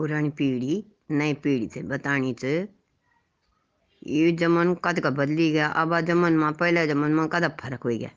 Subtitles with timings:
[0.00, 2.44] पुरानी पीढ़ी, नई पीढ़ी से बतानी च।
[4.06, 7.90] ये जमन कद का बदली गया, अब जमन में, पहले जमन में कद फ़र्क हो
[7.90, 8.10] गया।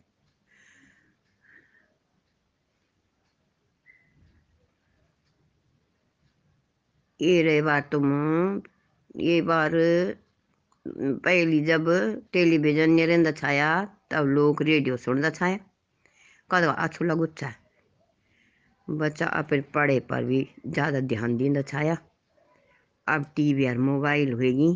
[7.20, 8.06] ये रहे बार तुम
[9.18, 9.72] ये बार,
[11.26, 11.86] पहली जब
[12.34, 13.70] टेलीविज़न नहीं छाया,
[14.12, 15.60] तब लोग रेडियो सुनता छाया।
[16.52, 17.54] कद अच्छो लगो छा
[18.88, 21.98] बच्चा अपने पढ़े पर भी ज़्यादा ध्यान देंदा छाया।
[23.08, 24.74] अब टीवी और मोबाइल होगी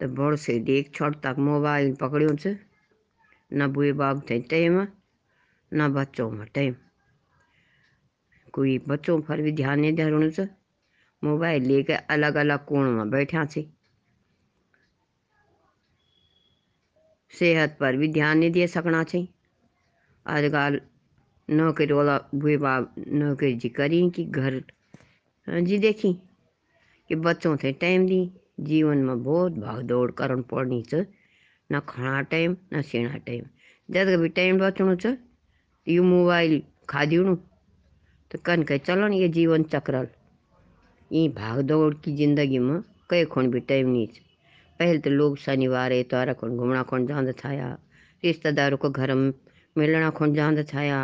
[0.00, 2.56] तो बड़ से देख छोट तक मोबाइल पकड़ो से।
[3.50, 4.86] न बुए बाप थे टाइम,
[5.72, 6.74] न बच्चों में टाइम।
[8.54, 10.46] कोई बच्चों पर भी ध्यान नहीं दे रहा
[11.22, 13.66] मोबाइल लेके अलग अलग कोण में बैठा छे
[17.32, 19.28] सेहत पर भी ध्यान नहीं दे सकना चाहिए
[20.26, 20.80] आजकल
[21.50, 24.62] नौकरी वाला बुए बाप नौकरी जी करी कि घर।
[25.46, 26.12] जी, देखी
[27.10, 31.06] कि बच्चों से टाइम दी, जीवन में बहुत भाग दौड़ करन पड़नी च।
[31.70, 33.44] न खाना टाइम, न सीना टाइम।
[33.88, 35.16] जब भी टाइम बचणो च,
[35.86, 37.34] यू मोबाइल खा दीणु
[38.30, 40.06] तो कन के चलन ये जीवन चक्रल
[41.10, 44.20] ये भाग दौड़ की ज़िंदगी में कई खुण भी टाइम नहीं छ
[44.80, 47.76] पहले तो लोग शनिवार इतवार खुण घूमना खुण जांदा छाया,
[48.22, 49.32] रिश्तेदारों को घर में
[49.76, 51.00] मिलना खुण जांदा छाया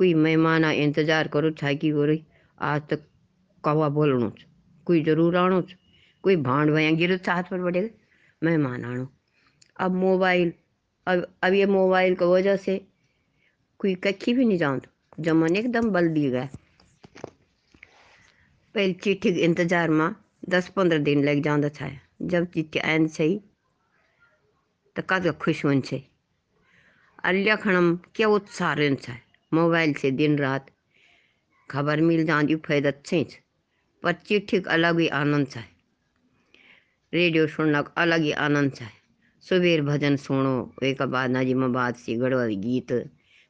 [0.00, 2.22] कोई मेहमान इंतज़ार करो छा की हो रही
[2.58, 3.02] आज तक
[3.64, 4.44] कवा बोलणो छ
[4.86, 5.76] कोई ज़रूर आणो छ
[6.24, 7.88] कोई भांड भया गिरो हाथ पर बढ़ेगा
[8.42, 9.06] मेहमान आणो।
[9.76, 10.52] अब मोबाइल,
[11.06, 12.80] अब अब ये मोबाइल की वजह से
[13.80, 16.48] कोई कखी भी नहीं जानता जमन एकदम बल दी गया
[18.74, 20.10] पहले चिट्ठी के इंतज़ार में
[20.48, 21.90] दस पंद्रह दिन लग जाता था
[22.32, 23.40] जब चिट्ठी आन सही
[24.96, 26.02] तो कद खुश होन छे
[27.26, 30.70] और लिखण क्या उत्साह रहन छे मोबाइल से दिन रात।
[31.70, 33.24] खबर मिल जाती फ़ायदा छे
[34.02, 35.64] पर चिट्ठी का अलग ही आनंद है
[37.12, 38.88] रेडियो सुनना का अलग ही आनंद है
[39.46, 42.92] सुबेर भजन सुनो एक बाद नजीम बाद सी गढ़वाली गीत।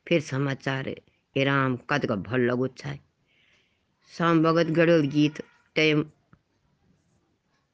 [0.07, 0.89] फिर समाचार
[1.37, 2.99] राम कद का भल लगो है
[4.13, 5.41] शाम भगत गढ़वाली गीत,
[5.77, 6.05] टाइम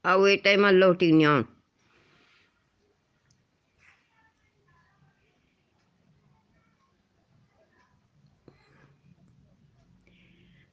[0.04, 1.42] अब वे टाइम लौटी न्याण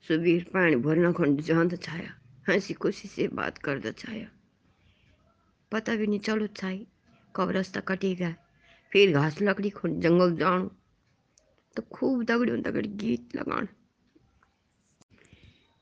[0.07, 2.13] सुबीर पानी भरना खंड जान छाया
[2.49, 4.27] हँसी खुशी से बात कर छाया
[5.71, 6.87] पता भी नहीं चलो छाई
[7.35, 8.35] कब रास्ता कटेगा।
[8.91, 10.69] फिर घास लकड़ी खुद जंगल जाणु।
[11.75, 13.67] तो खूब दगड़ियों दगड़ गीत लगाण।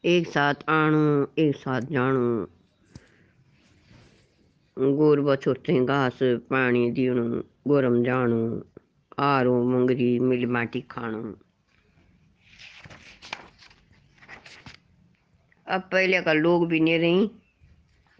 [0.03, 2.45] एक साथ आणु, एक साथ जाणु
[4.77, 8.61] गोर बछोटे घास पानी दीणु गोरम जाणु
[9.19, 11.33] आरो मुंगरी मिल माटी खाणु।
[15.71, 17.31] अब पहले का लोग भी नहीं रही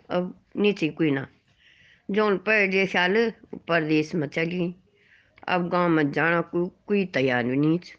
[0.10, 1.28] अब नीचे कोई ना।
[2.12, 3.32] जौन पहले साल
[3.68, 4.76] परदेश में चली
[5.48, 7.94] अब गाँव में जाना को, कोई तैयार नहीं छ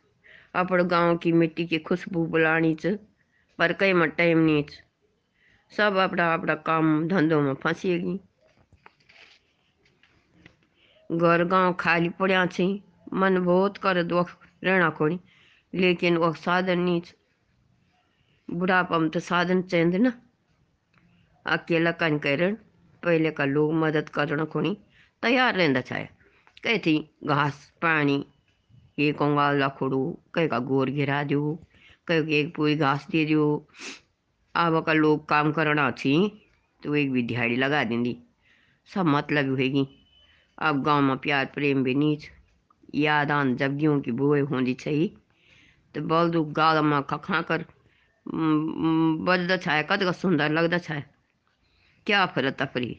[0.55, 2.99] अपने गाँव की मिट्टी की खुशबू बुलानी च
[3.59, 4.65] पर कई में टाइम नहीं
[5.77, 8.21] सब अपना अपना काम धंधों में फंसेगी
[11.13, 12.81] घर गाँव खाली पड़ा छे
[13.13, 14.27] मन बहुत कर दो
[14.65, 15.21] रहना खोड़ी
[15.75, 17.01] लेकिन वह साधन नहीं
[18.53, 20.13] बुढ़ापा में तो साधन चाहिए ना।
[21.47, 22.55] अकेला कन करन
[23.03, 24.77] पहले का लोग मदद करना खोनी,
[25.23, 26.09] तैयार रहता छाया।
[26.65, 28.25] कहे थी, घास, पानी,
[28.99, 30.03] ये कंगाल रखोड़ो
[30.35, 31.59] कहीं का गोर गिरा दो
[32.09, 33.45] कहीं एक पूरी घास दे दो
[34.55, 36.15] अब का लोग काम करना थी
[36.83, 38.17] तो एक भी दिहाड़ी लगा देंगी
[38.89, 39.87] सब मतलब होगी
[40.59, 42.29] अब गाँव में प्यार प्रेम भी नीच।
[42.95, 45.15] याद आन जब जगियों की बुए होनी चाहिए
[45.95, 47.65] तो बल दो गाल में खखा कर
[48.27, 51.03] बजदा छाया कद सुंदर लगता छाया
[52.07, 52.97] क्या फिर तफरी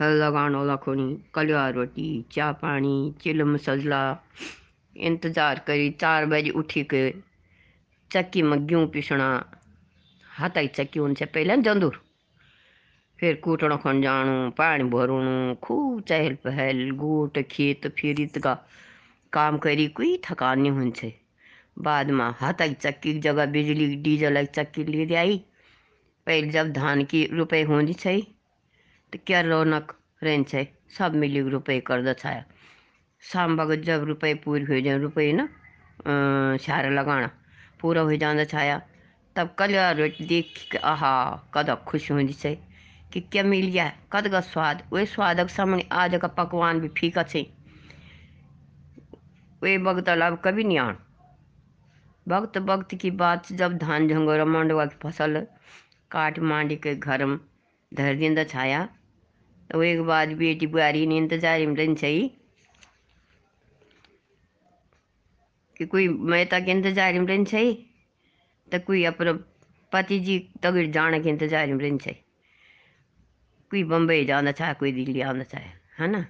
[0.00, 4.02] लगानो लखोनी कलिया रोटी चाह पानी चिलम सजला
[4.96, 7.10] इंतज़ार करी, चार बजे उठी के
[8.10, 9.28] चक्की में गेहूँ पिसना
[10.26, 12.00] हाथ हाथाई चक्की उनसे पहले जंदूर।
[13.18, 18.54] फिर कूटण खन जाणु पानी भरणु, खूब चहल पहल, गोट, खेत, फिर का
[19.32, 20.90] काम करी, कोई थकान नहीं हुन
[21.78, 25.36] बाद में हाथक चक्की की जगह बिजली डीजल की चक्की ले आई।
[26.26, 28.20] पहले जब धान की रुपए होनी छे
[29.12, 30.44] तो क्या रौनक रहन
[30.90, 32.44] सब मिली रुपए कर छाया।
[33.22, 35.48] शाम भगत जब रुपये पूरे हो जाए रुपये ना
[36.58, 37.30] शार लगाना
[37.80, 38.80] पूरा हो जाता छाया।
[39.36, 39.72] तब कल
[40.20, 42.54] देख के आहा, कद खुश होनी छे
[43.12, 44.82] कि क्या मिल गया, कद का स्वाद?
[44.92, 47.46] वे स्वाद के सामने आज का पकवान भी फीका छे,
[49.62, 50.96] वे वक्त अब कभी नहीं आन।
[52.28, 55.40] वक्त वक्त की बात जब धान झंगोरा मंडवा की फ़सल
[56.10, 57.38] काट मांडी के घर में
[57.92, 58.88] धर दिंदा छाया
[59.70, 62.30] तो एक बाद बेटी बुआरी ने इंतज़ार में चाहिए
[65.76, 67.74] कि कोई मैं तक इंतज़ार में चाहिए
[68.72, 69.32] तो कोई अपना
[69.92, 72.24] पति जी तगड़ जाने के इंतज़ार में चाहिए
[73.70, 76.24] कोई बम्बई जाना चाहे, कोई दिल्ली आना चाहे, है ना?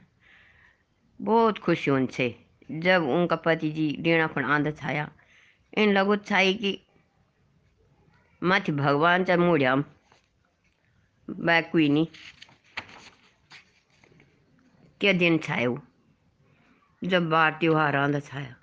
[1.21, 5.11] बहुत खुशी चाहिए जब उनका पति जी डेणा पण आंदा छाया
[5.73, 6.79] इन छाई कि।
[8.43, 9.37] माथि भगवान चा
[11.89, 12.07] नहीं
[15.01, 15.79] क्या दिन छाए वो
[17.03, 18.55] जब बार त्योहार आंदा छाया।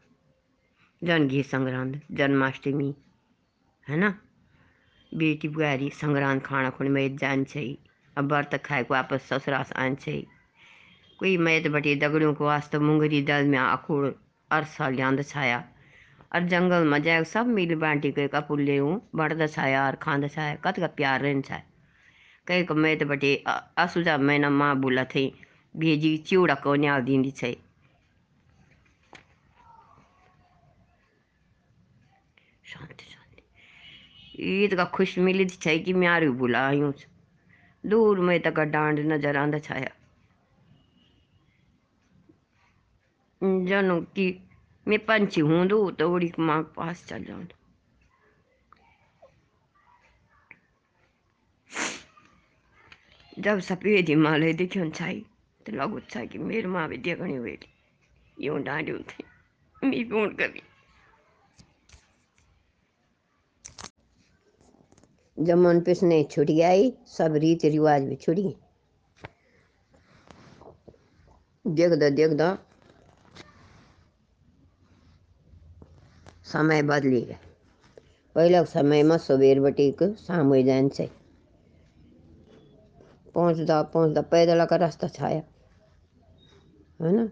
[1.02, 2.94] जन घी संग्रांद जन्माष्टमी
[3.88, 4.10] है ना?
[5.12, 7.78] बेटी बुआरी संग्रांद खाना खुण में जान चाहिए
[8.18, 10.25] अब व्रत खाए को वापस ससुरास आन चाहिए
[11.19, 14.07] कोई मैत बटे दगड़ियों को वास्तव मुंगरी दल में आखुड़
[14.52, 15.63] अरसा लियांद छाया।
[16.35, 20.55] और जंगल में जाए, सब मिल बांटी के कपुल्ले हूँ बढ़द छाया और खांद छाया
[20.63, 21.63] कत का प्यार रहन छाया।
[22.47, 23.35] कई को मैत बटे
[23.77, 25.31] असुजा मैना माँ बोला थी
[25.75, 27.55] भेजी चिउड़ा को न्याल दींदी छै।
[32.65, 33.43] शांति शांति।
[34.63, 36.93] ईद का खुश मिली थी कि म्यारू बुला यूँ
[37.83, 39.91] दूर में तक डांड नज़र आंदा छाया।
[43.41, 44.31] जनो कि
[44.87, 47.45] मैं पंछी हूँ दू तो उड़ी माँ के पास चल जाऊँ।
[53.37, 55.25] जब सफ़ेद हिमालय देखियो छाई
[55.65, 57.57] तो लगो छा कि मेरे माँ भी देखनी हुई
[58.37, 59.23] यूँ डांडियों थे,
[59.83, 60.61] मैं फ़ोन करी।
[65.37, 68.53] जमन पिसने छुट गई सब रीति रिवाज भी छुट गए
[71.65, 72.47] देखदा देखदा
[76.56, 77.38] समय बदली गए
[78.36, 81.10] पहले समय में सवेर बटे के शाम हो जान से।
[83.36, 85.42] पहुँचता पहुँचता पैदल का रास्ता छाया।
[87.02, 87.28] है ना?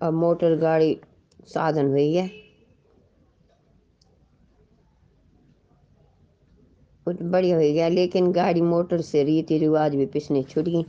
[0.00, 1.00] अब मोटर गाड़ी
[1.46, 2.28] साधन हुई है।
[7.06, 10.82] कुछ बढ़िया हो गया, लेकिन गाड़ी मोटर से रीति रिवाज भी पिछने छुट गई।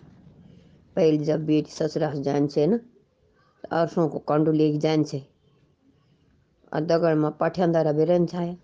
[0.95, 5.28] पहले जब बेटी ससुराल जान से ना तो अरसों को कंडू लेके जान से।
[6.73, 8.55] भी रहन छाया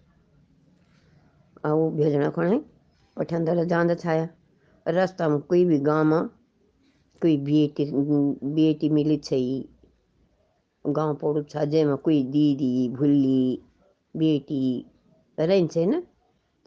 [1.66, 2.60] और वो भेजना खड़े
[3.18, 4.28] पठ्यांदरा जान छाया
[4.86, 6.28] रास्ता में कोई भी गाँव में
[7.22, 7.86] कोई बेटी
[8.56, 9.70] बेटी मिली छई
[10.86, 13.64] गाँव पड़ू छा जैमें कोई दीदी भुल्ली
[14.16, 14.86] बेटी
[15.40, 16.02] रहन छे ना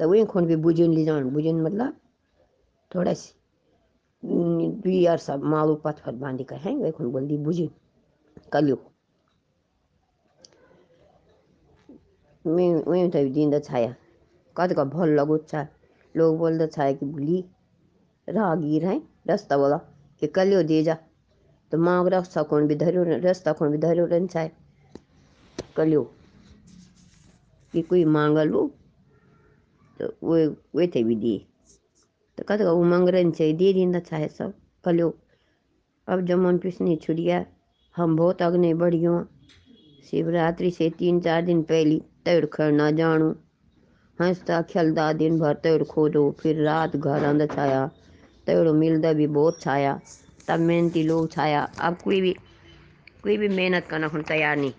[0.01, 1.97] तो वही खोन भी बुझन ली जान बुझन मतलब
[2.95, 3.35] थोड़ा सी
[4.23, 7.69] दुई यार सब मालू पत्थर बांधी कर हैं वही खोन बोल दी बुझन
[8.53, 8.88] कलियो
[12.49, 13.95] तो दिन छाया
[14.57, 15.67] कद का भल लगो छा
[16.15, 17.45] लोग बोल छाया कि भूली
[18.29, 19.77] राहगीर हैं रास्ता बोला
[20.23, 20.97] कि कलियो दे जा
[21.73, 24.51] तो माँ रास्ता कौन भी धरो रास्ता कौन भी धरो रहन छाए
[25.77, 26.03] कलियो
[27.75, 28.67] कि कोई मांग लो
[30.01, 30.37] तो वो
[30.77, 31.39] वे थे भी दिए
[32.39, 34.53] तो कहते वो मांग रहे चाहिए दे दीना चाहे सब
[34.85, 35.15] कलो
[36.09, 37.45] अब जमन पिसने छुट गया
[37.97, 39.25] हम बहुत अग्नि बढ़ गए
[40.11, 43.29] शिवरात्रि से तीन चार दिन पहले तैर खड़ना जानू।
[44.19, 47.87] हंसता खेलता दिन भर तैर खोदो फिर रात घर अंदर छाया।
[48.47, 49.93] तैर मिलता भी बहुत छाया
[50.49, 52.33] तब मेहनती लोग छाया। अब कोई भी
[53.23, 54.73] कोई भी मेहनत करना हम तैयार नहीं।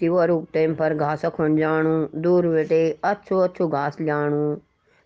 [0.00, 4.44] तिवर टाइम पर घास खन जाणू, दूर बेटे अच्छो अच्छो घास लियाणू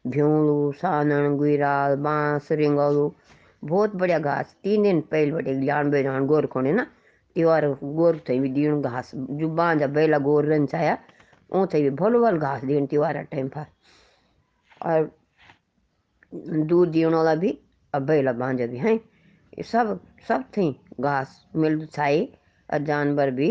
[0.06, 3.12] भ्यूणू सानन गुराल बाँस, रिंगलू।
[3.62, 6.86] बहुत बढ़िया घास। तीन दिन पहले बटे जान गोर खोने ना
[7.36, 10.96] त्योहार गोर थे भी दीण घास। जो बांझा बेला गोर रन चाया
[11.52, 13.66] ओ थे भी भलो भल घास दीण तिवार टाइम पर।
[14.82, 15.10] और
[16.66, 17.58] दूध दीण वाला भी
[17.94, 19.00] अब बेला बांझा भी, हैं?
[19.64, 19.98] सब
[20.28, 20.70] सब थी
[21.00, 22.24] घास मिल छाई
[22.68, 23.50] और जानवर भी।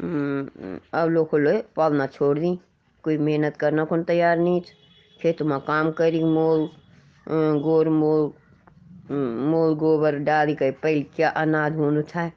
[0.00, 2.58] अब लोग को लो पालना छोड़ दी।
[3.04, 4.60] कोई मेहनत करना कौन तैयार नहीं
[5.22, 6.68] खेत में काम करी मोल
[7.62, 8.32] गोर मोल
[9.50, 12.30] मोल गोबर डाली कर। पहले क्या अनाज होना था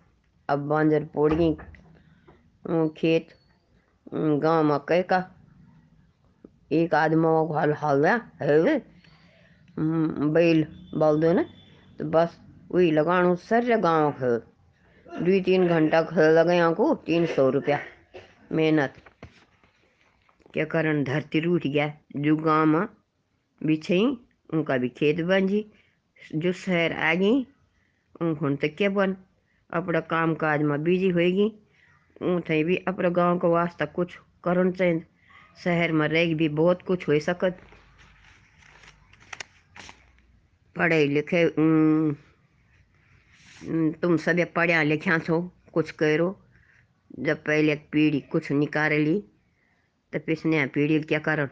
[0.49, 1.53] अब बांजर पोड़ गई।
[2.97, 3.27] खेत
[4.13, 5.23] गाँव में कह का।
[6.71, 8.77] एक आदमी हल हल है
[10.33, 11.43] बैल बोल दो ना।
[11.99, 12.37] तो बस
[12.71, 14.41] वही लगाणु सर गाँव खेल
[15.23, 17.79] दुई तीन घंटा खल लगे को तीन सौ रुपया
[18.51, 18.93] मेहनत।
[20.53, 22.87] क्या कारण धरती रूठ गया। जो गाँव में
[23.61, 24.03] बिछई
[24.49, 25.65] उनका भी खेत बन जी।
[26.35, 27.41] जो शहर आ गई
[28.21, 29.15] ऊँ तो क्या बन?
[29.69, 31.51] अपना काम काज में बिज़ी होएगी
[32.23, 35.03] ऊँथे भी अपने गाँव के वास्ता कुछ करन चाहिए
[35.63, 37.57] शहर में रह भी बहुत कुछ हो सकत।
[40.75, 41.43] पढ़े लिखे
[44.01, 45.41] तुम सब पढ़िया लिखा छो,
[45.73, 46.29] कुछ करो।
[47.19, 49.23] जब पहले पीढ़ी कुछ निकाल ली
[50.13, 51.45] तो पिछने पीढ़ी क्या कर?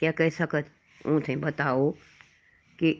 [0.00, 0.66] क्या कह सकत?
[1.06, 1.90] ऊँ थे बताओ
[2.78, 2.92] कि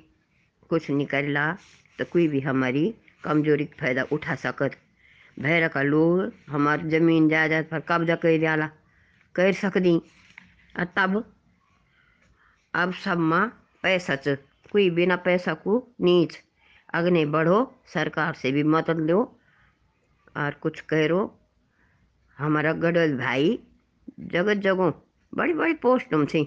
[0.70, 1.52] कुछ निकला
[1.98, 4.76] तो कोई भी हमारी कमज़ोरी का फ़ायदा उठा सकत।
[5.38, 8.66] भैर का लोग हमार ज़मीन जायदाद पर कब्जा कर दियाला
[9.34, 9.98] कर सकती
[10.96, 11.24] तब,
[12.74, 13.46] अब सब माँ
[13.82, 14.36] पैसा च,
[14.72, 16.38] कोई बिना पैसा को नीच।
[16.94, 19.18] अग्नि बढ़ो, सरकार से भी मदद लो,
[20.36, 21.20] और कुछ करो।
[22.38, 23.58] हमारा गडल भाई
[24.20, 24.92] जगत जगह
[25.32, 26.44] बड़ी बड़ी पोस्ट में थी।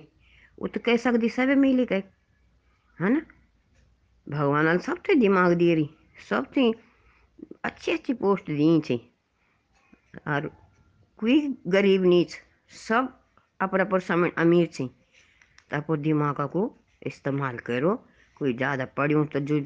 [0.57, 2.03] तो कह सकती सब मिली कह।
[2.99, 3.21] है ना?
[4.27, 5.89] भगवान सब थे दिमाग दे रही
[6.29, 6.73] सब थी
[7.65, 8.97] अच्छी अच्छी पोस्ट दी थी।
[10.27, 10.47] और
[11.19, 12.35] कोई गरीब नीच,
[12.71, 13.13] सब
[13.59, 14.89] अपना पर समय अमीर थी।
[15.71, 16.71] तब दिमाग को
[17.07, 17.95] इस्तेमाल करो।
[18.37, 19.59] कोई ज़्यादा पढ़ूँ तो जो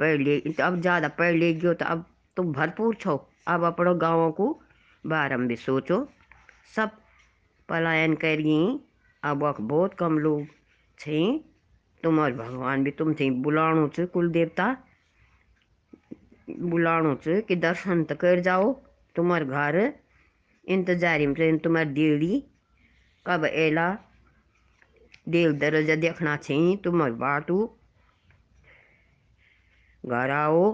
[0.00, 2.04] पढ़ ले तो अब ज़्यादा पढ़ ले गयो तो अब
[2.36, 3.16] तुम भरपूर छो।
[3.48, 4.52] अब अपने गाँव को
[5.04, 6.06] बारे में भी सोचो।
[6.76, 6.90] सब
[7.68, 8.78] पलायन करिए।
[9.22, 10.46] अब बहुत कम लोग
[10.98, 11.20] थे
[12.02, 14.66] तुम्हार भगवान भी तुम थे। बुलाणो च कुल देवता
[16.50, 18.72] बुलाणो च कि दर्शन तो कर जाओ।
[19.16, 19.78] तुम्हार घर
[20.64, 22.42] इंतजारी में तुम्हार देड़ी
[23.26, 23.88] कब एला?
[25.28, 27.58] देव दरजा देखना चाहिए तुम्हार बाटू।
[30.04, 30.64] घर आओ।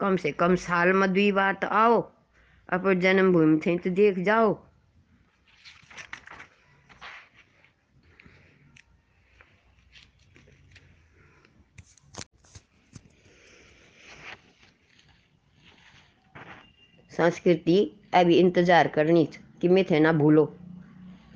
[0.00, 2.00] कम से कम साल में दुई बार तो आओ।
[2.68, 4.54] अपन जन्मभूमि थे तो देख जाओ।
[17.22, 17.78] संस्कृति
[18.14, 19.24] अभी इंतज़ार करनी
[19.60, 20.44] कि मैं थे ना भूलो।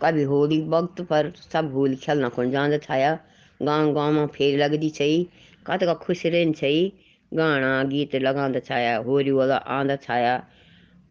[0.03, 3.19] कभी होली वक्त पर सब होली खेलना कौन जान छाया
[3.61, 5.23] गाँव गाँव में फेर लगती छई
[5.67, 6.93] कत का खुश रहन छई
[7.33, 10.35] गाना गीत लगांद छाया होरी वाला आंद छाया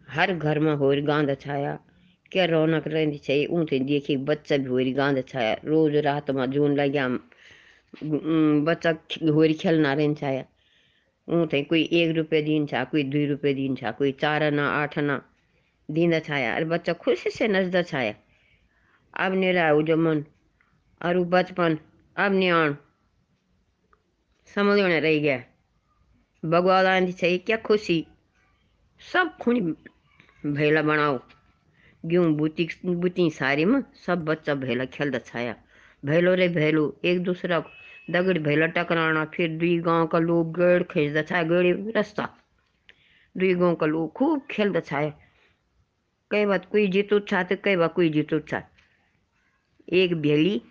[0.07, 1.77] हर घर में होरी गांद छाया
[2.31, 6.75] क्या रौनक रहती छई थे देखी बच्चा भी होरी गांद छाया रोज रात में जून
[6.75, 7.07] लग्या
[8.67, 8.93] बच्चा
[9.33, 10.43] होरी खेलना रहन छाया
[11.29, 14.69] ऊँ थे कोई एक रुपये दिन छा, कोई दुई रुपये दिन छा, कोई चार आना
[14.69, 15.21] आठ आना
[15.91, 18.13] दींदा छाया। अरे बच्चा खुशी से नचदा छाया।
[19.17, 20.23] अब नहीं रहा जो मन
[21.01, 21.77] और बचपन,
[22.17, 22.77] अब नहीं आन
[24.55, 25.43] समझ में रह गया।
[26.45, 28.07] भगवान आंधी चाहिए क्या खुशी।
[29.13, 29.61] सब खुनी
[30.45, 31.19] भेला बनाओ।
[32.05, 35.55] गेहूँ बुती बुती सारी में सब बच्चा भेला खेलदा छाया।
[36.05, 37.59] भेलो रे भेलो, एक दूसरा
[38.07, 42.27] दगड़ भेला टकराना फिर दुई गाँव का लोग गड़ खींचदा छाया, गड़ी रास्ता।
[43.35, 45.13] दुई गाँव का लोग खूब खेलदा छाया।
[46.31, 48.61] कई बात कोई जीतो छा तो कई बात कोई जीतो छा
[49.93, 50.61] एक भेली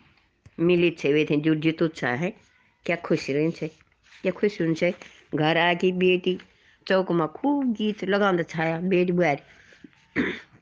[0.60, 2.32] मिली छे वे थे जो जीतो छा है।
[2.86, 3.68] क्या खुश रही छे?
[4.22, 4.94] क्या खुश रही छे?
[5.34, 6.38] घर आके बेटी,
[6.86, 9.40] चौक में खूब गीत लगांदा छाया बेटी बुआर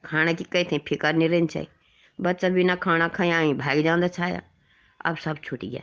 [0.05, 1.67] खाना की कहते फिकर नहीं रही छे
[2.19, 4.43] बच्चा बिना खाना खाया भाग जाता छाया।
[5.05, 5.83] अब सब छूट गया।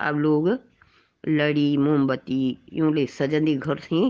[0.00, 0.48] अब लोग
[1.24, 4.02] लड़ी, मोमबत्ती यूँ ले सजंदी घर थी।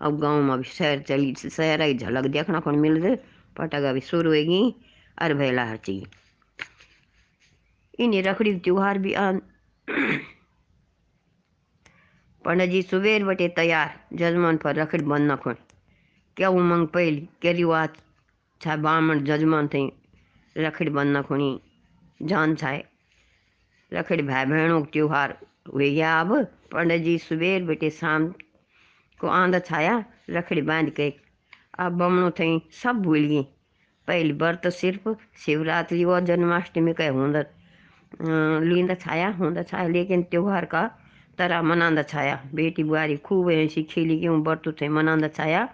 [0.00, 3.16] अब गाँव में भी शहर चली, शहर आई झलक देखना कौन मिल रहे।
[3.56, 4.62] पटाखा भी शुरू होगी
[5.18, 6.06] और भेला हर चाहिए
[7.98, 9.30] इन्हें रखड़ी त्योहार भी आ
[12.44, 15.54] पंडित जी सुबेर बटे तैयार, जजमान पर रखड़ी बंधना खोन
[16.36, 17.88] क्या उमंग पहली क्या रिवाज
[18.60, 19.86] छा बामण जजमान थे,
[20.56, 21.60] रखड़ी बंधना खोनी
[22.20, 22.84] जान छाए।
[23.92, 26.34] रखड़ी भाई बहनों का त्योहार हो गया अब।
[26.72, 28.26] पंडित जी सुबेर बेटे शाम
[29.20, 31.12] को आंदा छाया, रखड़ी बाँध के
[31.78, 33.42] अब बमनों थे सब भूल गई।
[34.08, 37.44] पहली व्रत सिर्फ़ शिवरात्रि और जन्माष्टमी का होंदा
[38.62, 40.86] लींदा छाया, होंदा छाया, लेकिन त्योहार का
[41.38, 45.68] तरह मनांदा छाया। बेटी बुआरी खूब ऐसी खेली क्यों व्रत थे मनांदा छाया।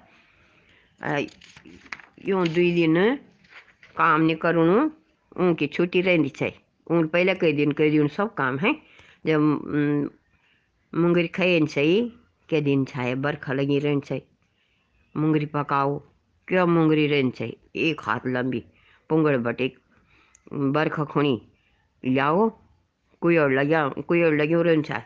[2.29, 2.97] यूँ दुई दिन
[3.97, 4.91] काम नहीं करूँ
[5.37, 6.53] उनकी छुट्टी रहती छे।
[6.93, 8.75] उन पहले कई दिन कई दिन सब काम है।
[9.27, 9.41] जब
[10.93, 12.01] मुंगरी खाए सही
[12.49, 14.27] के दिन छाए बरखा लगी रहन चाहिए
[15.15, 15.99] मुंगरी पकाओ,
[16.49, 18.65] क्या मुंगरी रहन चाहिए एक हाथ लंबी,
[19.11, 19.73] पुंगड़ बटे
[20.53, 21.41] बरखा खुणी
[22.05, 22.49] लाओ,
[23.23, 25.05] कोई और लगा कोई और लगे रहन चाहिए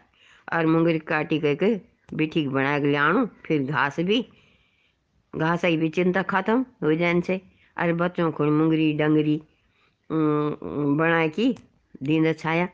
[0.48, 1.74] और मुंगरी काटी करके
[2.14, 4.24] बिठी बना के लियाणो फिर घास भी,
[5.34, 7.40] घास ही भी चिंता खत्म हो जाने से।
[7.76, 9.40] और बच्चों को मुंगरी, डंगरी
[10.10, 11.54] बनाए की
[12.02, 12.68] दिन छाया।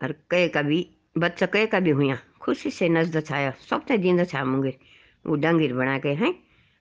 [0.00, 0.86] और कई कभी
[1.18, 4.78] बच्चा कई कभी हुआ खुशी से नजद छाया। सबने दिँद छा मुंगेर
[5.24, 6.32] वो डङ्गिर बना के हैं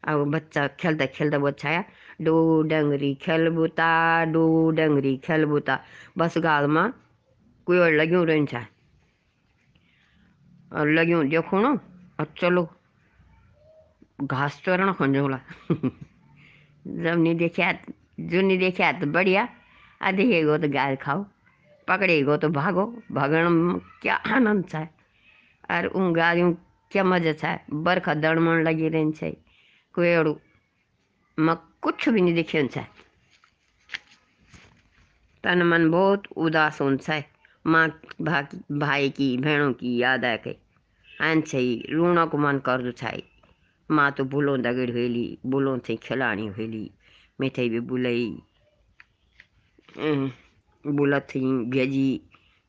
[0.04, 1.84] अब बच्चा खेलता खेलता वो छाया।
[2.22, 3.90] डो डंगरी खेलबुता
[4.32, 5.80] डो डंगरी खेलबुता
[6.18, 6.88] बस गालमा
[7.68, 8.56] कोही और लग्यूं रहन्छ
[10.72, 11.78] और लग्यूं देखो न,
[12.20, 12.64] और चलो,
[14.22, 15.40] घास चोरण खोजौला।
[15.72, 17.72] जब नहीं देखा
[18.22, 19.48] जो नहीं देखा तो बढ़िया।
[20.02, 21.26] आ देखेगो तो गाय खाओ
[21.88, 24.76] पकड़ेगो तो भागो। भगण क्या आनंद छ
[25.72, 26.52] और उन गाड़ियों
[26.92, 29.20] क्या मज़ा छ बर्खा दड़मण लगी रहन्छ
[29.96, 30.16] कोही
[31.38, 32.78] म कुछ भी नहीं देखियो छ
[35.44, 37.24] तन मन बहुत उदास है
[37.66, 37.88] माँ
[38.22, 40.56] भाई की, बहनों की याद आके
[41.08, 41.52] आन्छ
[41.92, 43.14] रुण को मन कर छ
[43.90, 46.90] माँ तो बुलो दगड़ हुएली बुलो थे खिलानी हुएली
[47.40, 48.26] मिठाई भी बुलाई
[50.86, 51.40] बुलत थी
[51.72, 52.08] भेजी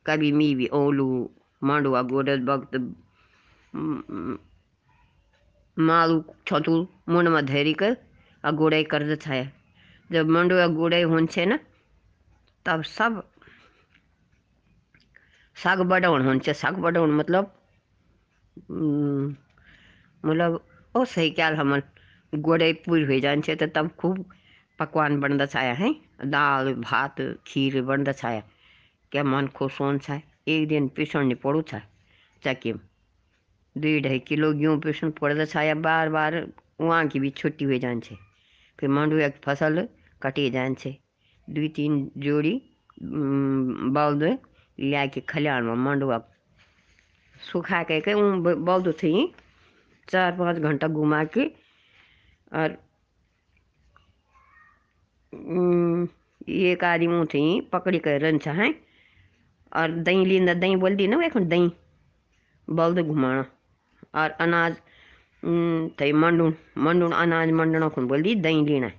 [0.05, 1.07] कभी मी भी ओलू
[1.61, 2.77] मांडवा गोडत वक्त
[5.77, 6.75] मालू छतु
[7.09, 7.95] मुंडमा धरिकर
[8.43, 9.45] आ गोडाई कर छाया
[10.09, 11.57] जब मंडुआ गोडाई होन्छे न
[12.65, 13.21] तब सब
[15.57, 17.51] साग बडाउन हुन्छ साग बडाउन मतलब
[20.23, 20.59] मतलब
[20.95, 21.81] ओ सही ख्याल हमन
[22.33, 24.25] गोडाई पूरी हो जान्छ त तब खूब
[24.81, 25.93] पकवान बनता छाया है
[26.27, 28.43] दाल भात खीर बनता छाया
[29.11, 31.81] क्या मन खुश छ एक दिन पिसने पड़ू छ
[32.43, 32.73] चक्की
[33.75, 36.35] दुई ढाई किलो गेहूँ पिसन पड़ता छाया बार बार
[36.81, 38.15] वहाँ की भी छुट्टी हो जान छे।
[38.79, 39.87] फिर मंडुआ की फ़सल
[40.21, 40.95] कटे जान छे।
[41.47, 42.53] दुई तीन जोड़ी
[43.97, 46.17] बल्द लिया के खलियान में मंडुआ
[47.35, 48.15] सुखा के, के
[48.55, 49.33] बौद थी
[50.07, 51.45] चार पाँच घंटा घुमा के
[52.53, 52.77] और
[55.33, 58.73] एक आदमी थे, पकड़ी कर रन है?
[59.71, 61.71] और दही लींदा दही बोल दी ना एक दही।
[62.67, 63.45] बल्द घुमाना
[64.15, 64.75] और अनाज
[66.01, 68.91] थे मंडून मंडून अनाज मंडना खुन बोल दी दही लेना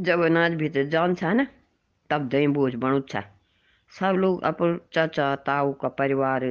[0.00, 1.46] जब अनाज भीतर जान था ना,
[2.10, 3.22] तब दही बोझ बनू छा।
[3.92, 6.44] सब लोग अपन चाचा, ताऊ का परिवार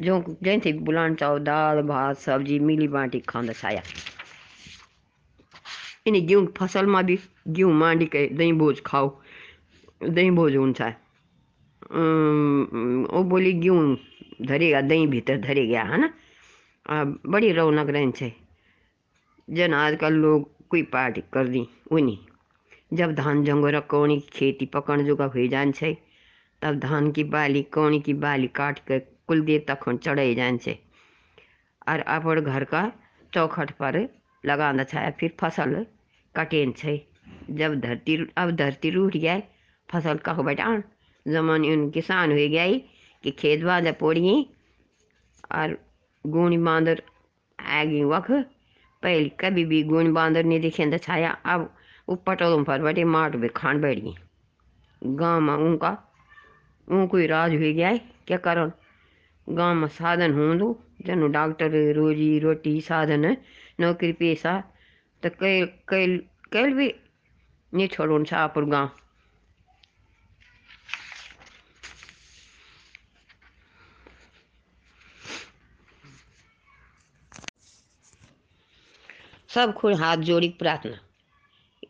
[0.00, 3.82] जो जैसे बुलान चाहो दाल, भात, सब्ज़ी, मिली बांटी खांदा छाया।
[6.06, 9.08] यिनी गेहूँ फसलमा भी गेहूँ मांडिकै दही भोज खाओ।
[10.02, 10.56] दही भोज
[13.12, 13.96] ओ बोली, गेहूँ
[14.46, 16.08] धरेगा, दही भीतर धरे गया है ना?
[17.26, 18.30] बड़ी रौनक रहन्छ
[19.48, 22.18] जन आजकल लोग कोई पार्टी कर दी उनी
[22.98, 25.84] जब धान जंगोरा कौनी की खेती पकड़ जोगा हो जान्छ
[26.62, 30.68] तब धान की बाली, कौनी की बाली काट कर कुल देर तक चढ़ाई जान्छ
[31.88, 32.90] और अपन घर का
[33.32, 33.98] चौखट पर
[34.44, 35.86] छाया फिर फ़सल
[36.34, 36.74] कटेन
[37.50, 39.40] जब धरती अब धरती रूठ गया
[39.88, 40.82] फ़सल कह बटान
[41.26, 42.66] जमान उन किसान हो गया
[43.24, 44.46] कि खेत बाजा पोड़ी
[45.52, 45.76] और
[46.24, 47.02] गुणी बांदर
[47.58, 48.30] आ गई वख,
[49.02, 51.74] पहले कभी भी गुणी बांदर नहीं देखे तो छाया, अब
[52.08, 53.98] वो पटोलों पर बटे माट भी खान बैठ
[55.02, 55.96] गाँव में उनका
[56.88, 58.70] उनको ही राज हो गया, क्या करो?
[59.46, 60.74] गाँव में साधन हों
[61.06, 63.36] जन डॉक्टर रोजी रोटी साधन
[63.82, 64.58] नौकरी पेशा
[65.22, 66.16] तो कई कई
[66.52, 66.94] कई भी
[67.72, 68.90] नहीं छोड़ो शाहपुर गाँव।
[79.48, 80.98] सब खुद हाथ जोड़ी प्रार्थना।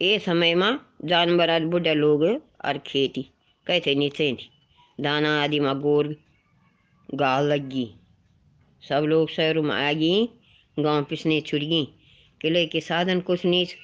[0.02, 2.22] ये समय में जानवर आज बुढ़ा लोग
[2.64, 3.22] और खेती,
[3.66, 4.36] कहते नीचे
[4.98, 6.08] दाना आदि में गोर,
[7.08, 7.84] गाल लगी।
[8.82, 10.26] सब लोग शहरों में आ गई।
[10.76, 11.84] गाँव पिसने गई।
[12.40, 13.74] किले के साधन कुछ नीच।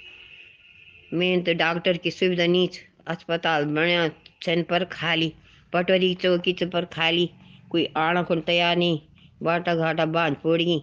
[1.14, 4.09] मेन तो डॉक्टर की सुविधा नीच। अस्पताल बनया
[4.42, 5.33] छन पर खाली।
[5.72, 7.31] पटोरी, चौकी च पर खाली।
[7.70, 9.01] कोई आना को तैयार नहीं।
[9.42, 10.83] बाटा घाटा बाँध पड़ी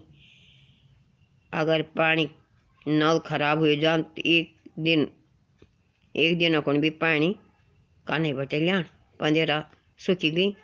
[1.54, 2.28] अगर पानी
[2.86, 5.08] नल खराब हो जान तो एक दिन
[6.16, 7.36] एक दिन को भी पानी
[8.08, 8.84] काने बटे लिया
[9.20, 9.64] पंदेरा
[10.00, 10.56] सूखी गई।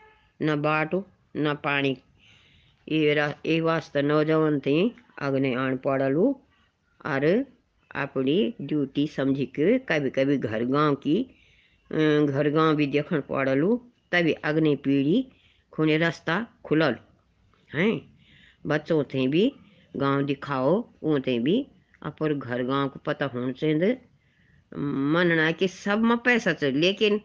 [0.42, 1.04] न बाटो,
[1.38, 1.98] न पानी
[2.88, 4.76] वास्ते नौजवान थी
[5.22, 6.26] अग्नि आन पड़लू।
[7.06, 7.26] और
[7.96, 11.15] अपनी ड्यूटी समझ के कभी कभी घर गाँव की
[11.91, 13.76] घर गाँव भी देखन पड़लू,
[14.12, 15.26] तभी अग्नि पीढ़ी
[15.74, 16.96] खुने रास्ता खुलल।
[17.70, 18.02] हैं?
[18.65, 19.52] बच्चों थे भी
[19.94, 21.65] गाँव दिखाओ ऊते भी
[22.02, 23.98] अपर घर गाँव को पता होना चाहिए
[25.13, 27.20] मनना कि सब में पैसा चल, लेकिन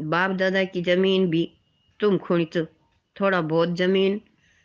[0.00, 1.44] बाप दादा की ज़मीन भी
[2.00, 2.46] तुम खुणी
[3.16, 4.20] थोड़ा बहुत ज़मीन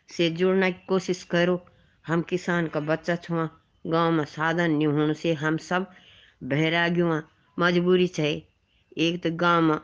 [0.08, 1.60] से जुड़ने की कोशिश करो।
[2.04, 3.48] हम किसान का बच्चा छुआ,
[3.84, 5.86] गाँव में साधन नहीं होने से हम सब
[6.44, 7.20] बहरागियों
[7.58, 8.32] मजबूरी है
[8.96, 9.78] एक तो गाँव में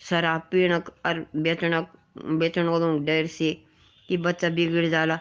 [0.00, 1.92] शराब पीणक और बेचणक
[2.40, 3.52] बेचण वालों डर से
[4.08, 5.18] कि बच्चा बिगड़ जाला।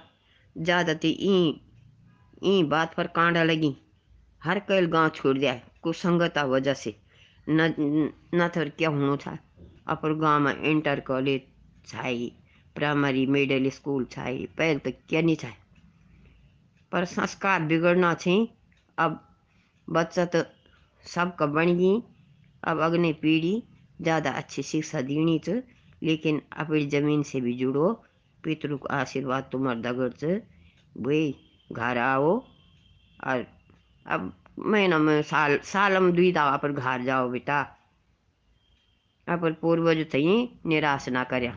[0.55, 1.61] ज़्यादा तो ई
[2.45, 3.75] ई बात पर कांडा लगी।
[4.41, 6.95] हर कैल गाँव छोड़ दिया कुसंगता वजह से।
[7.47, 7.73] न
[8.35, 9.37] न तो क्या होना था,
[9.87, 11.41] अपर गाँव में इंटर कॉलेज
[11.85, 12.31] छाई
[12.75, 15.53] प्राइमरी मिडिल स्कूल छाई पहले तो क्या नहीं छाई
[16.91, 18.35] पर संस्कार बिगड़ना छे
[18.97, 19.19] अब
[19.87, 20.43] बच्चा तो
[21.05, 22.01] सबका बन गई।
[22.63, 23.53] अब अगले पीढ़ी
[23.99, 25.61] ज़्यादा अच्छी शिक्षा देनी च
[26.01, 27.91] लेकिन अपनी ज़मीन से भी जुड़ो।
[28.43, 30.39] पितरों का आशीर्वाद तुम्हार दगड़ च
[30.97, 31.35] वही
[31.69, 32.31] घर आओ
[33.23, 33.45] और
[34.05, 37.59] अब महीना में साल साल में दुई दावा पर घर जाओ बेटा।
[39.27, 40.25] अपन पूर्वज थी
[40.65, 41.51] निराश ना कर।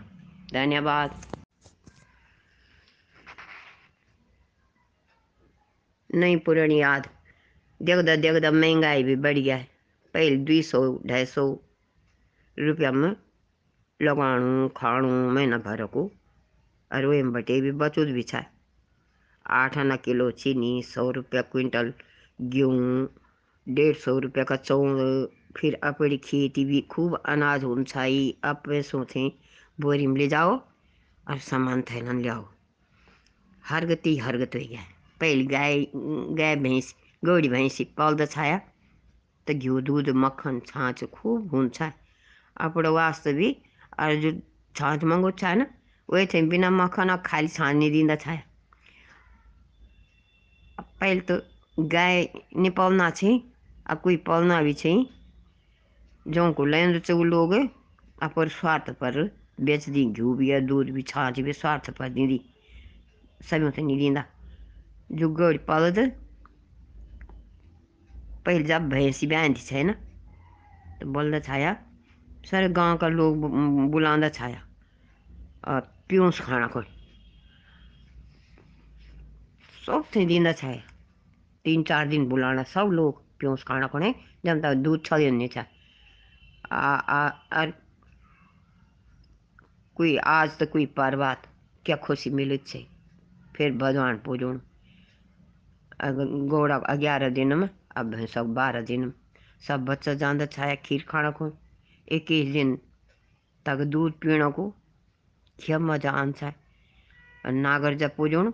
[0.53, 1.11] धन्यवाद।
[6.15, 7.09] नहीं पुरानी याद।
[7.83, 9.69] देखदा देखदा महँगाई भी बढ़ है।
[10.15, 11.59] पहले दुई सौ, ढाई सौ
[12.59, 13.17] रुपया में
[14.03, 16.11] लगाणु खाणु महीना भर को।
[16.91, 18.45] और वही बटे भी बचूद भी छा
[19.47, 21.93] आठ आना किलो चीनी, सौ रुपया क्विंटल
[22.41, 23.09] गेहूँ,
[23.69, 27.85] डेढ़ सौ रुपया का चौल फिर अपनी खेती भी खूब अनाज होन
[28.45, 29.29] अब पैसों थे
[29.79, 30.51] बोरी में ले जाओ
[31.27, 32.45] और सामान थैलन ले आओ।
[33.65, 34.83] हरगत हरगत हो गया।
[35.21, 35.87] पहले गाय
[36.39, 38.59] गाय भैंस, गौड़ी भैंसी पाल्दा छाया
[39.47, 41.83] तो घिउ, दूध, मक्खन, छाछ खूब हुन्छ
[42.57, 43.51] अपने वास्ते भी
[44.01, 44.33] और जो
[44.75, 45.67] छाछ मंगो छा ना
[46.09, 48.43] वही थे बिना मक्खन खाली छाछ नहीं दिंदा छाया।
[50.81, 51.41] पहले तो
[51.79, 53.41] गाय नहीं पालना छे,
[53.87, 54.95] अब कोई पालना भी छे।
[56.27, 57.53] जो को लेन वो लोग
[58.23, 59.25] अपर स्वार्थ पर
[59.59, 62.41] बेच दी घी भी है, दूध भी, छाछ भी, स्वार्थ पर दी। दी
[63.41, 64.25] सभी से नहीं दींदा
[65.13, 65.99] जो गौड़ पालद
[68.47, 69.93] पहले जब भैंसी बहन थी छे ना
[71.01, 71.77] तो बोलता छाया
[72.47, 73.41] सारे गाँव का लोग
[73.91, 74.61] बुलांदा छाया,
[75.65, 76.85] और प्यूस खाना कोई?
[79.87, 80.83] सब थे दींदा छाया।
[81.65, 85.49] तीन चार दिन बुलाना सब लोग प्यूस खाना को जब तक दूध छ दिन नहीं
[85.49, 85.65] था
[86.73, 87.65] आ
[89.97, 91.47] कोई आज तो कोई परबात
[91.85, 92.87] क्या खुशी मिले छे
[93.57, 94.61] फिर भगवान पूजन
[96.51, 99.13] गोड़ा ग्यारह दिन में, अब सब बारह दिन में।
[99.63, 101.51] सब बच्चा जान छाया खीर खाना को,
[102.09, 102.77] इक्कीस दिन
[103.67, 104.69] तक दूध पीने को,
[105.59, 106.53] क्या मज़ा आन सा
[107.45, 108.53] नागर जब पूजन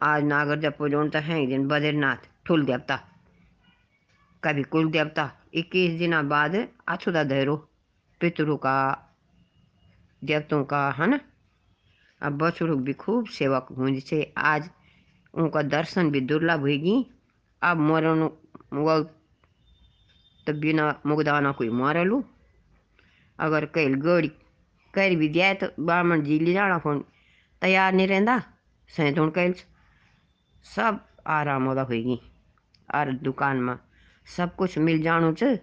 [0.00, 2.98] आज नागर जब पूजन तो है दिन बद्रीनाथ, ठुल देवता।
[4.46, 7.56] कभी कुल देवता इक्कीस दिन बाद अछुदा धैरो,
[8.20, 8.76] पितरों का,
[10.24, 11.20] देवतों का, है ना?
[12.22, 14.70] अब बछड़ों भी खूब सेवक हुई से आज
[15.34, 16.96] उनका दर्शन भी दुर्लभ होगी
[17.62, 18.22] अब मरण
[18.72, 19.00] वो
[20.46, 22.24] तो बिना मुगदाना कोई मारलू
[23.38, 24.28] अगर कल गड़ी
[24.94, 27.04] कर भी दिया तो ब्राह्मण जी ले जाना फ़ोन,
[27.60, 28.38] तैयार नहीं रहता
[28.88, 29.54] सैतुण कल
[30.64, 32.20] सब आराम वाला होगी
[32.94, 33.76] और दुकान में
[34.26, 35.58] सब कुछ मिल जानो च?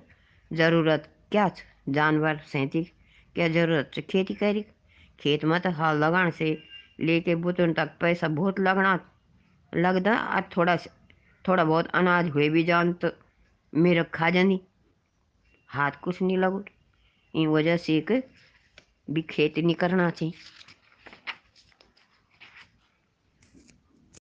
[0.51, 1.49] ज़रूरत क्या
[1.89, 2.83] जानवर सैंती
[3.35, 4.65] क्या ज़रूरत च खेती करी
[5.19, 6.57] खेत में तो हाल लगाने से,
[6.99, 8.93] लेके बुतन तक पैसा बहुत लगना
[9.73, 10.75] लगता और थोड़ा
[11.45, 13.11] थोड़ा बहुत अनाज हुए भी जान तो
[13.73, 14.59] मेरे खा जानी
[15.69, 16.63] हाथ कुछ नहीं लगो
[17.33, 18.11] इन वजह से एक
[19.09, 20.33] भी खेती नहीं करना चाहिए